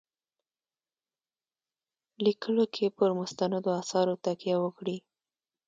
لیکلو 2.25 2.63
کې 2.75 2.85
پر 2.97 3.09
مستندو 3.19 3.69
آثارو 3.81 4.15
تکیه 4.25 4.57
وکړي. 4.59 4.97